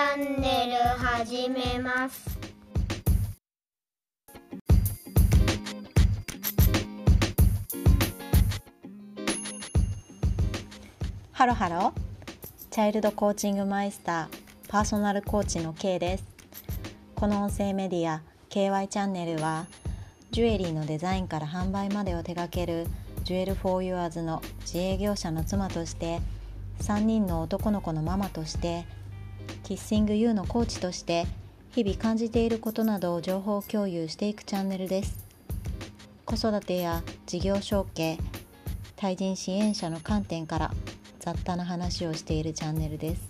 [0.00, 2.38] チャンネル始めます。
[11.32, 11.92] ハロハロ。
[12.70, 16.24] チャイルドコーチングマイスターパーソナルコーチの K です。
[17.14, 19.66] この音声メディア KY チャンネルは
[20.30, 22.86] ジュエリーのデザインから販売までを手掛ける
[23.24, 26.20] ジュエル・フォー・ユアーズの自営業者の妻として
[26.80, 28.86] 3人の男の子のママとして
[29.70, 31.28] キッシング U のコーチとして
[31.70, 35.24] 日々感じていることなどを情報共有していくチャンネルです。
[36.24, 38.18] 子育てや事業承継
[38.96, 40.72] 対人支援者の観点から
[41.20, 43.22] 雑多な話をしているチャンネルです。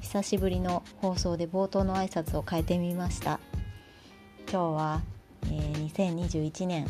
[0.00, 3.40] 久しぶりの放送で冒頭の挨拶を変えてみました。
[4.48, 5.02] 今日は、
[5.46, 6.86] えー、2021年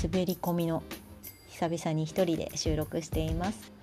[0.00, 0.84] 滑り込みの
[1.48, 3.79] 久々に一人で収録しています。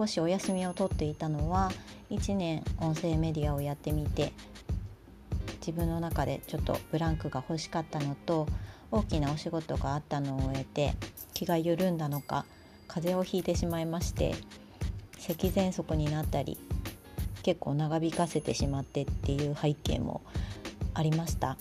[0.00, 1.70] 少しお休みを取っていたのは
[2.10, 4.32] 1年音声メディアをやってみて
[5.58, 8.46] 自分の中でちょっとブランクが欲しかったのと
[8.90, 10.94] 大きなお仕事があったのを終えて
[11.34, 12.46] 気が緩んだのか
[12.88, 14.34] 風邪をひいてしまいまして
[15.18, 16.56] 咳喘息になったり
[17.42, 20.22] 結構長引かせてしまってっていう背景も
[20.94, 21.58] ありました。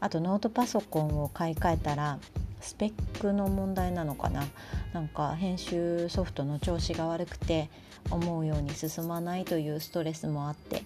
[0.00, 2.18] あとノートパソコンを買い替えたら
[2.64, 4.42] スペックの問題なのかな
[4.94, 7.68] なんか編集ソフトの調子が悪くて
[8.10, 10.82] 思うように進まないというストレスもあって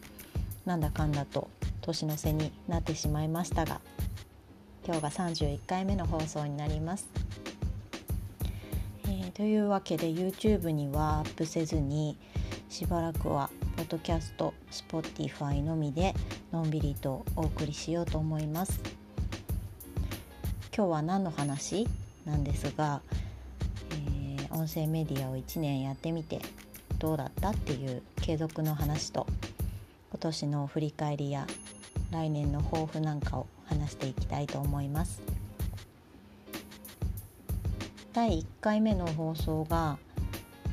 [0.67, 1.49] なんだかんだと
[1.81, 3.81] 年の瀬になってしまいましたが
[4.85, 7.09] 今日が31回目の放送になります。
[9.05, 12.17] えー、というわけで YouTube にはアップせずに
[12.69, 16.15] しばらくはポッドキャスト Spotify のみで
[16.51, 18.98] のんびりとお送りしようと思います。
[20.79, 21.89] 今日は何の話
[22.25, 23.03] なんですが
[24.51, 26.41] 音声メディアを1年やってみて
[27.01, 29.27] どうだったっていう継続の話と
[30.11, 31.49] 今年の振り返りや
[32.13, 35.21] 来年の抱負なんかを話していきたいと思います。
[38.13, 39.99] 第1回目の放送が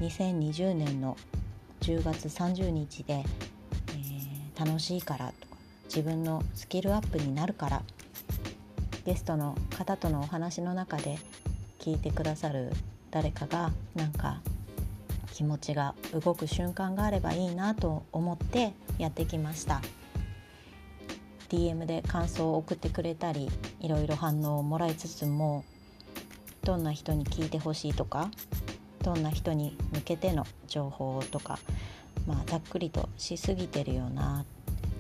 [0.02, 1.18] 2020年の
[1.82, 5.56] 10月30日で、えー、楽しいからとか
[5.86, 7.82] 自分のスキルアップになるから
[9.06, 11.18] ゲストの方とのお話の中で
[11.80, 12.72] 聞いてくださる
[13.12, 14.42] 誰かがなんか
[15.34, 19.82] 気持ちが動く瞬間があればいいなと思ってやってきました。
[21.50, 23.50] DM で感想を送ってくれたり
[23.80, 25.64] いろいろ反応をもらいつつも
[26.64, 28.32] どんな人に聞いてほしいとか
[29.04, 31.60] どんな人に向けての情報とか
[32.26, 34.46] まあざっくりとしすぎてるような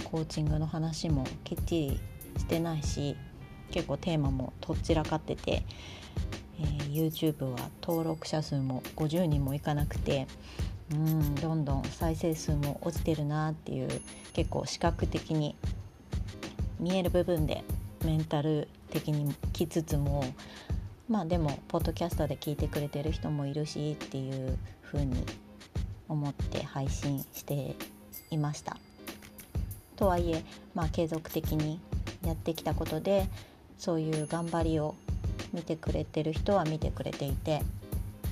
[0.04, 2.00] コーチングの話もきっちり
[2.38, 3.16] してないし
[3.76, 5.64] 結構テーマもとっちらかってて
[6.58, 10.28] えー、YouTube は登録者数も50人もいかなくて
[10.94, 13.90] うんどんどん再生数も落ちてるなっていう
[14.32, 15.58] 結構視覚的に
[16.80, 17.66] 見える部分で
[18.06, 20.24] メンタル的にきつつも
[21.10, 25.26] まあでもポッドキャストで聞いてくれてる人もいるしっていう風に
[26.08, 27.76] 思って配信して
[28.32, 28.78] いました。
[29.98, 30.44] とはいえ
[30.74, 31.80] まあ継続的に
[32.26, 33.28] やってきたことで
[33.78, 34.96] そういう頑張りを
[35.54, 37.62] 見てくれてる人は見てくれていて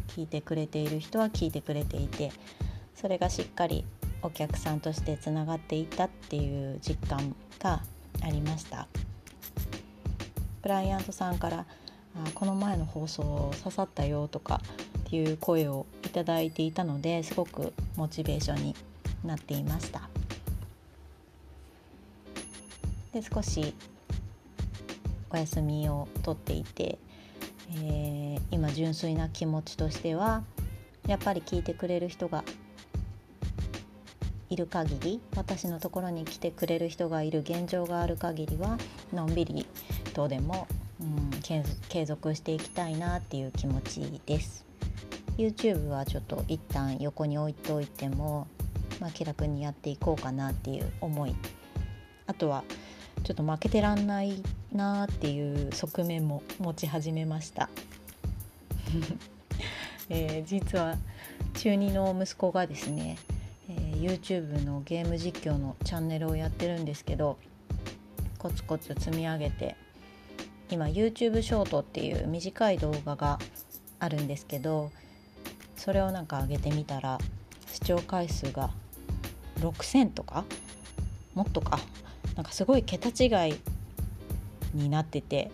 [0.09, 2.31] 聞いてくれている人は聞いてくれていて
[2.95, 3.85] それがしっかり
[4.21, 7.81] お客さんとしてつながっていったっていう実感が
[8.21, 8.87] ありました。
[10.61, 11.65] クライアントさんから
[12.15, 14.61] あこの前の放送刺さったよとか
[14.99, 18.75] っていう声をいただいていたのですごくモチベーションに
[19.25, 20.09] なっていました。
[23.11, 23.75] で少し
[25.33, 26.97] お休みをとっていて
[27.71, 30.44] えー、今純粋な気持ちとしては
[31.07, 32.44] やっぱり聞いてくれる人が
[34.49, 38.77] いる限り私のところに来てくれる人がいる現状がある限りは
[39.11, 39.65] のんびり
[40.13, 40.68] とでも、
[41.01, 44.63] うん、継続していきたいなっていう気持ちです。
[45.38, 48.47] YouTube はちょっと一旦横に置いておいても、
[49.00, 51.35] まあ、気楽にやっていこうかなっていう思い。
[52.27, 52.63] あとは
[53.24, 54.44] ちょっと負けてらんない
[54.75, 57.69] なっていう側面も持ち始めました、
[60.09, 60.97] えー、実は
[61.55, 63.17] 中2の息子がですね、
[63.69, 67.37] えー、YouTube のゲーム実況のチャンネルをやってるんですけど
[68.37, 69.75] コツコツ積み上げて
[70.69, 73.39] 今 YouTube ショートっていう短い動画が
[73.99, 74.91] あるんですけど
[75.77, 77.19] それをなんか上げてみたら
[77.71, 78.71] 視聴回数が
[79.59, 80.45] 6,000とか？
[81.35, 81.79] もっとか？
[82.35, 83.55] なんかすごい桁違い
[84.73, 85.51] になってて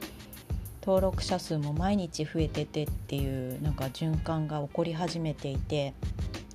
[0.82, 5.94] 登録者数も毎日増えててっていうなんか循環が起こり始めていて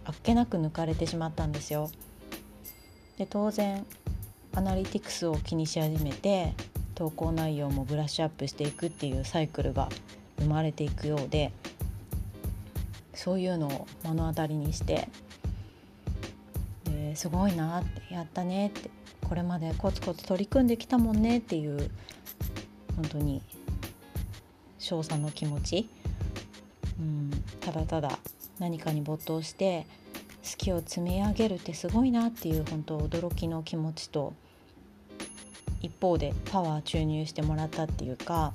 [0.05, 1.91] あっけなく抜かれてしまったんですよ。
[3.19, 3.87] で当然
[4.55, 6.55] アナリティクスを気にし始めて
[6.95, 9.89] 投稿内容もブラッシュアップしていくっていうサイクルが
[10.39, 11.53] 生まれていくようで
[13.15, 15.09] そういうのを目の当たりにして
[16.85, 18.91] ですごいなってやったねって
[19.29, 21.91] これまでコツコツ取り組んできたもんねっていう
[22.97, 23.43] 本当に
[24.79, 25.89] 称賛の気持ち、
[27.01, 27.31] うん、
[27.61, 28.19] ただただ
[28.59, 29.87] 何かに没頭して
[30.45, 34.35] 好きを積み上げるってすごいなっていう本当驚きの気持ちと
[35.81, 38.53] 一方でパワー注入してもらったっていうか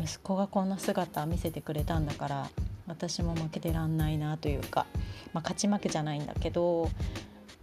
[0.00, 2.50] 息子がこんな姿見せてくれたんだから
[2.86, 4.86] 私も負けてらんないなというか、
[5.32, 6.90] まあ、勝ち負けじゃないんだけど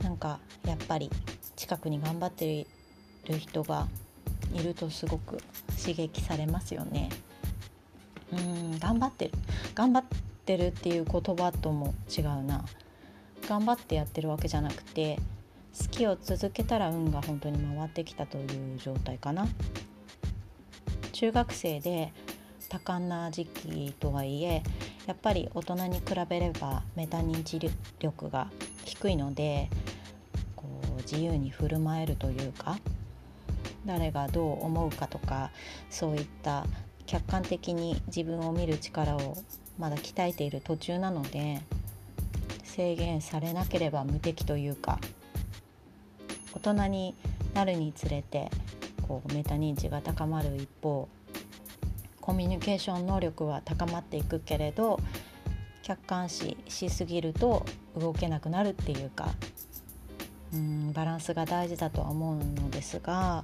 [0.01, 1.09] なんかやっぱり
[1.55, 2.67] 近くに頑張ってい
[3.25, 3.87] る人が
[4.53, 5.37] いるとすごく
[5.77, 7.09] 刺激されますよね。
[8.31, 9.31] うん頑張ってる。
[9.75, 10.05] 頑張っ
[10.45, 12.65] てるっていう言葉とも違うな。
[13.47, 15.17] 頑張ってやってるわけじゃなくて
[15.79, 19.47] 好きを続けたら運が本当に回ってきたという状態かな。
[21.11, 22.13] 中学生で
[22.69, 24.61] 多感な時期とはいえ
[25.07, 27.59] やっぱり大人に比べればメタ認知
[27.99, 28.51] 力が
[28.85, 29.69] 低いので
[30.55, 32.77] こう自由に振る舞えるというか
[33.85, 35.51] 誰がどう思うかとか
[35.89, 36.65] そういった
[37.05, 39.37] 客観的に自分を見る力を
[39.77, 41.61] まだ鍛えている途中なので
[42.63, 44.99] 制限されなければ無敵というか
[46.53, 47.15] 大人に
[47.53, 48.49] なるにつれて
[49.07, 51.07] こうメタ認知が高まる一方
[52.21, 54.99] コミュニケーション能力は高まっていくけれど
[55.81, 57.65] 客観視しすぎると
[57.97, 59.29] 動けなくなるっていうか
[60.53, 63.43] うんバランスが大事だとは思うのですが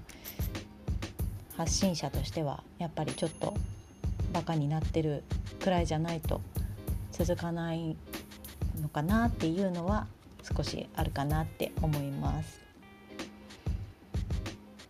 [1.57, 3.54] 発信者としてはやっぱりちょっと
[4.34, 5.24] バカになってる
[5.62, 6.42] くらいじゃないと
[7.12, 7.96] 続かない
[8.81, 10.07] のかなっていうのは
[10.44, 12.62] 少しあるかなって思います。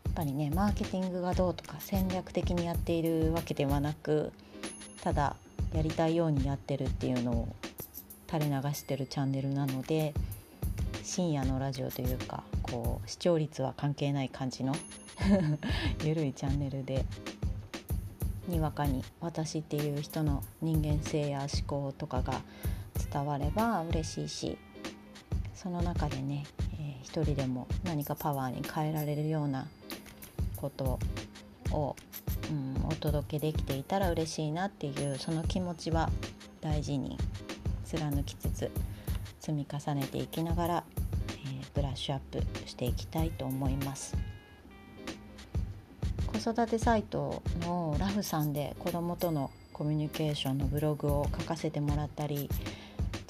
[0.06, 4.32] やっぱりねマーケティングがどうとか戦略的にやっているわけではなく
[5.02, 5.36] ただ
[5.74, 7.56] やりたいようにやってるっていうのを
[8.32, 10.14] 垂れ流してるチャンネルなので
[11.06, 14.74] 深夜のラジオというかこう視聴率は関係ない感じの
[16.04, 17.06] ゆるいチャンネルで
[18.48, 22.42] にわかに私っていう人の人間性や思考とかが
[23.12, 24.57] 伝われば嬉しいし
[25.54, 26.44] その中でね、
[26.80, 29.68] えー、一人でも何かパワーに変えられるような
[30.58, 31.00] こと
[31.72, 31.96] を、
[32.50, 36.10] うん、お届けできていたら嬉しいなっていうその気持ちは
[36.62, 37.19] 大事に
[37.86, 38.72] 貫きつつ
[39.46, 40.84] 積み重ねていきながら、
[41.75, 44.18] ブラッシュアップしていきたいと思います。
[46.25, 52.50] 子育てサイトのラフさんで子どもとのコミュニケーションのブログを書かせてもらったり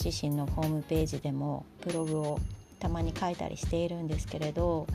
[0.04, 2.40] 自身のホームページでもブログを
[2.80, 4.86] たまに書いたりしているんですけれど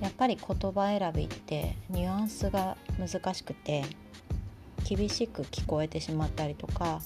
[0.00, 3.84] やっぱり言葉選びってニュアンスが難しくて
[4.84, 7.00] 厳しく聞こえてしまったりとか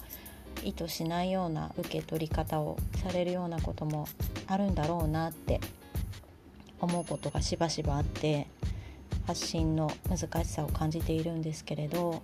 [0.65, 4.07] 意図しないような受け取り方をされるようなことも
[4.47, 5.61] あるんだろうなって
[6.81, 8.47] 思うことがしばしばあって
[9.27, 12.23] 発信の難しさを感じているんですけれど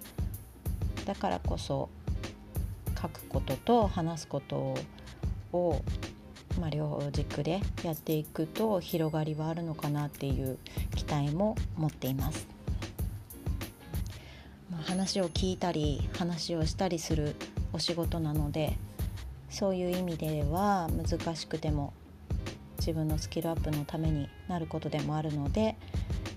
[1.05, 1.89] だからこそ
[3.01, 4.75] 書くことと話すこと
[5.53, 5.83] を、
[6.61, 10.59] まあ、両軸でやっていくと広がりはあるのかなっていう
[10.95, 12.47] 期待も持っています。
[14.71, 17.35] まあ、話を聞いたり話をしたりする
[17.73, 18.77] お仕事なので
[19.51, 21.93] そういう意味では難しくても
[22.79, 25.77] 自分のスキルアップのためになることでもあるので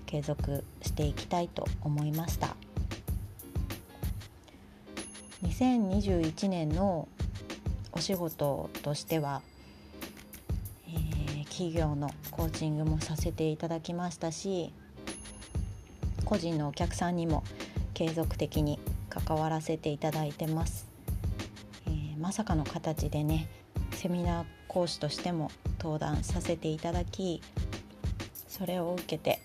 [0.06, 2.56] 継続していきたいと思いました。
[5.42, 7.08] 2021年の
[7.92, 9.42] お仕事としては、
[10.86, 14.72] えー、企業のコーチングもさせていただきましたし
[16.24, 17.42] 個人のお客さんにも
[17.94, 18.78] 継続的に
[19.08, 20.85] 関わらせていただいてます、
[22.26, 23.46] まさかの形でね
[23.92, 27.40] セミナー講師としても登壇させていただき
[28.48, 29.38] それを受けて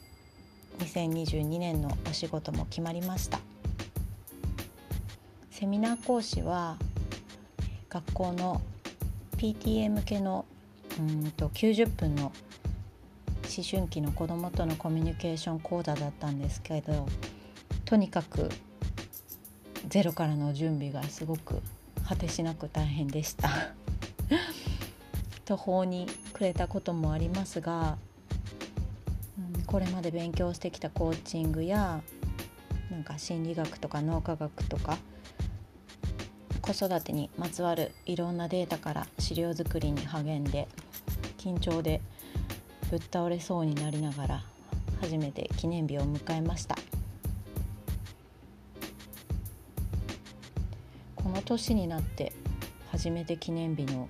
[0.80, 3.40] 2022年のお仕事も決まりました。
[5.52, 6.76] セミナー講師は
[7.88, 8.64] 学校の
[9.38, 10.46] PTA 向けの
[11.00, 17.08] うんと90分の思春期の子どもとのコミュニケーション講座だったんですけど
[17.86, 18.50] とにかく
[19.88, 21.62] ゼロからの準備がすごく
[22.08, 23.50] 果てしなく大変でした。
[25.46, 27.98] 途方に暮れたこともありますが、
[29.38, 32.02] うん、これまで勉強してきたコーチングや
[32.90, 34.98] なんか心理学とか脳科学とか
[36.62, 40.68] 子育てにまつわるいろんなデータから資料作りに励んで
[41.38, 42.02] 緊張で
[42.90, 44.44] ぶっ倒れそうになりながら
[45.02, 46.76] 初めて記念日を迎えました。
[51.42, 52.34] の年になって
[52.92, 54.08] 初めて記念日の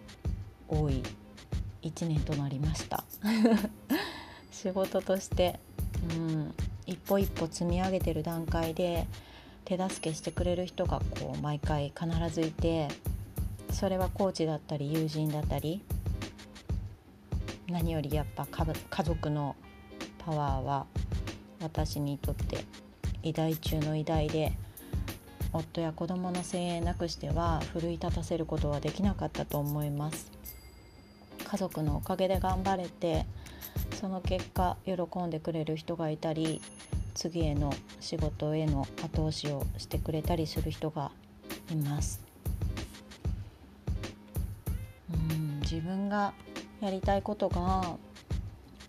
[0.68, 1.02] 多い
[1.82, 3.04] 1年となりました。
[4.52, 5.60] 仕事として、
[6.12, 6.54] うん、
[6.86, 9.08] 一歩一歩積み上げてる段階で
[9.66, 12.90] 手助けしてくれる人がこう毎回必ずいて
[13.72, 15.82] それはコーチだったり友人だったり
[17.68, 19.56] 何よりやっぱ家族の
[20.20, 20.86] パワーは
[21.62, 22.66] 私にとって
[23.24, 24.52] 偉大中の偉大で
[25.53, 30.31] 夫や子供の声援なくしては奮い立たせることはできなかったと思います。
[31.43, 33.25] 家族のおかげで頑張れて
[34.00, 36.62] その結果喜んでくれる人がいたり
[37.13, 41.12] 次への仕事への後押しをしてくれたりする人が
[41.70, 42.22] います。
[45.13, 46.34] うん自分が
[46.79, 47.96] やりたいことが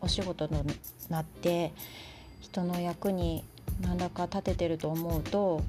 [0.00, 0.52] お仕事に
[1.08, 1.72] なって
[2.40, 3.44] 人の役に
[3.80, 5.62] 何らか立ててると思うと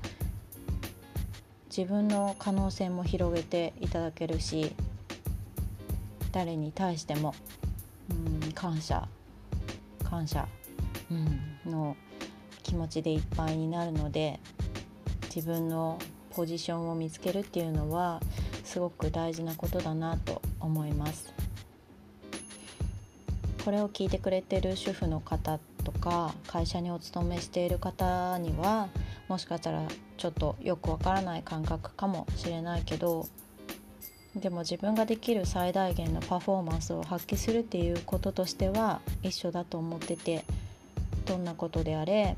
[1.75, 4.75] 自分の可能性も広げていただけるし
[6.31, 7.33] 誰に対しても
[8.11, 9.07] うん感謝
[10.03, 10.47] 感謝、
[11.09, 11.97] うん、の
[12.61, 14.39] 気持ちでいっぱいになるので
[15.35, 15.97] 自分の
[16.29, 18.21] ポジションを見つけるっていうのは
[18.63, 21.33] すごく大事なことだなと思います。
[23.65, 28.89] これを聞いてくれてる主婦の方とか会社にお勤めしている方には
[29.27, 29.83] もしかしたら
[30.17, 33.27] ちょっとよくわからない感覚かもしれないけど
[34.35, 40.43] でも自分ができる最大限のパフォーマンスを発揮するっていうこととしては一緒だと思ってて
[41.25, 42.35] どんなことであれ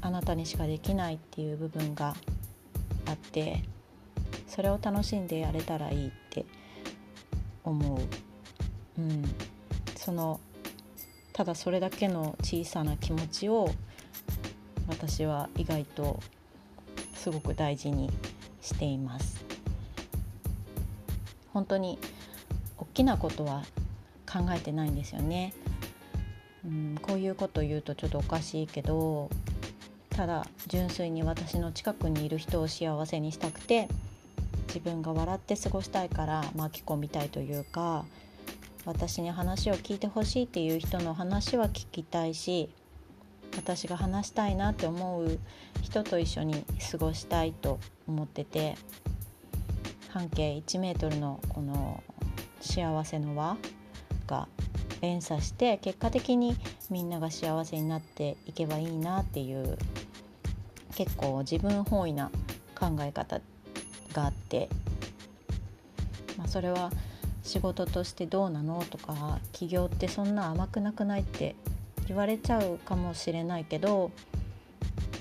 [0.00, 2.14] あなたにしかできないっていう部分が
[3.06, 3.62] あって
[4.48, 6.44] それを楽しんでやれたらいいって
[7.64, 7.98] 思う。
[9.00, 9.24] うん
[9.96, 10.40] その
[11.32, 13.68] ただそれだけの小さな気持ちを
[14.88, 16.20] 私は意外と
[17.14, 18.10] すごく大事に
[18.60, 19.44] しています。
[21.56, 21.98] 本当に
[22.76, 23.62] 大きなことは
[24.30, 25.54] 考えてないんですよね、
[26.66, 29.30] うん、こういうこと言うとちょっとおかしいけど
[30.10, 33.88] ただ純粋に私の近くにいる人を幸せにしたくて
[34.68, 38.04] 自分が笑って過ごしたいから巻き込みたいというか
[38.84, 42.68] 私に話を聞いてほしいっていう人の話は聞きたいし
[43.56, 45.38] 私が話したいなって思う
[45.82, 48.76] 人と一緒に過ごしたいと思ってて
[50.10, 52.02] 半径1メートルのこの
[52.60, 53.56] 幸せの輪
[54.26, 54.48] が
[55.00, 56.56] 連鎖して結果的に
[56.90, 59.78] みんなが幸せになっていけばいいなっていう
[60.94, 62.30] 結構自分本位な
[62.78, 63.40] 考え方
[64.12, 64.68] があって、
[66.38, 66.90] まあ、それは
[67.42, 71.54] 仕事としてどうなのとか起業ってそんな甘くなくないって
[72.08, 74.10] 言われちゃうかもしれないけど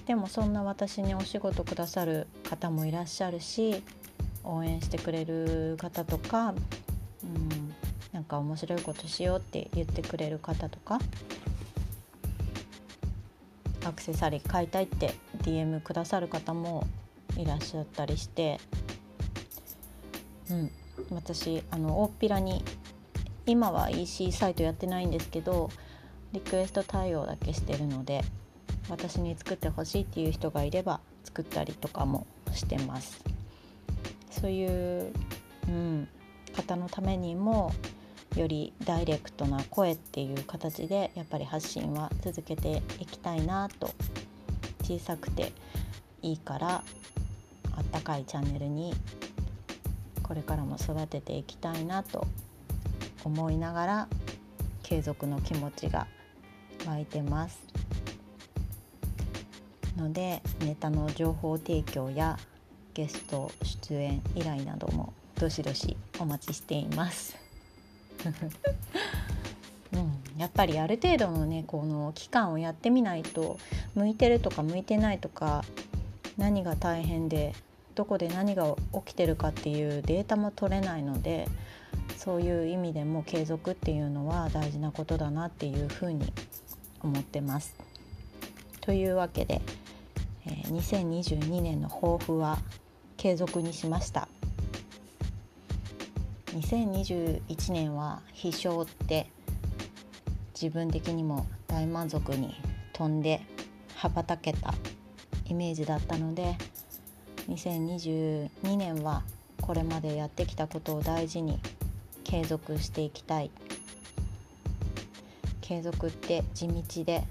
[0.06, 3.84] でもそんな私にお仕事くださる方もいらっしゃるし
[4.44, 6.54] 応援してくれる方とか、
[7.24, 7.74] うん、
[8.14, 11.00] なんか面白いことしようって言ってくれる方とか
[13.84, 15.14] アクセサリー買いたいって
[15.44, 16.86] DM くださる方も
[17.38, 18.60] いらっしゃったりして、
[20.50, 20.72] うん、
[21.12, 22.64] 私あの大っぴらに
[23.46, 25.70] 今は EC サイトやってないんですけど
[26.36, 28.22] リクエスト対応だけしてるので
[28.90, 33.24] 私に作ってほしいっていう人がいれば作ったりとかもしてます。
[34.30, 35.14] そういう、
[35.70, 36.10] うん、
[36.54, 37.72] 方のためにも
[38.36, 43.90] よりダイレクトな声っていう形でやっぱり発信は続けていきたいなと。
[44.84, 45.52] 小さくて
[46.22, 46.84] いいから
[47.76, 48.94] あったかいチャンネルに
[50.22, 52.28] これからも育てていきたいなと
[53.24, 54.08] 思いながら
[54.84, 56.06] 継続の気持ちが
[56.88, 57.60] 湧いてます
[59.98, 62.38] のでネタの情報提供や
[62.94, 67.36] ゲスト出演依頼などもどしどしお待ちしています。
[69.94, 73.60] うん、やっぱりある程度のねこの期間をやってみないと
[73.94, 75.64] 向いてるとか向いてないとか
[76.38, 77.54] 何が大変で
[77.96, 81.48] どこで何が起きてるかっていうデータも取れないので
[82.18, 86.34] そういう意味でも継続っていうのは大事なことだなっていうふうに
[87.06, 87.76] 思ってます。
[88.82, 89.62] というわけで、
[90.46, 92.60] え、2022年の抱負は
[93.18, 94.28] 継続にしました。
[96.56, 99.30] 2021年は飛翔って
[100.54, 102.56] 自分的にも大満足に
[102.94, 103.42] 飛んで
[103.96, 104.74] 羽ばたけた
[105.48, 106.56] イメージだったので
[107.50, 109.24] 2022年は
[109.60, 111.60] これまでやってきたことを大事に
[112.24, 113.52] 継続していきたい
[115.68, 117.24] 継続って地道で。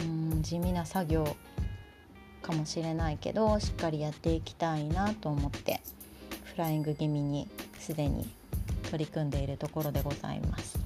[0.00, 1.36] うん地味な作業
[2.42, 5.80] かもしれないけどしっかりやっていきたいなと思って
[6.44, 8.28] フライング気味にすでに
[8.90, 10.78] 取り組んでいるところでございます。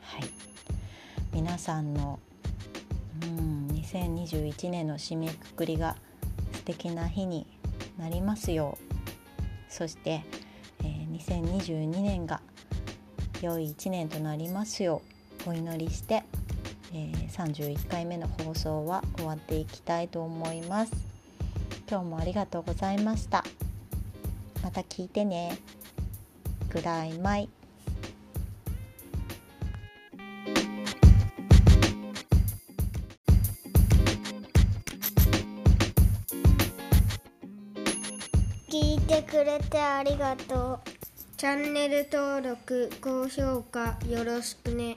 [0.00, 0.30] はい、
[1.32, 2.18] 皆さんの
[3.22, 5.96] うん2021年の締めくくりが
[6.52, 7.46] 素敵な日に
[7.98, 9.72] なりますよう。
[9.72, 10.22] そして、
[10.80, 12.40] えー、2022年が
[13.42, 15.02] 良い1年となりますよ
[15.46, 16.24] うお祈りして、
[16.92, 20.92] えー、31回目の放送は終わっていきたいと思います。
[21.88, 23.44] 今日もありがとうございました。
[24.62, 25.58] また聞いてね。
[26.70, 27.48] ぐらいまい
[38.70, 40.97] 聞いてくれてありがとう。
[41.38, 44.96] チャンネル登録高評価よろしくね。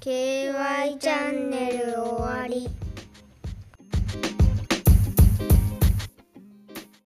[0.00, 2.81] KY チャンネル終わり。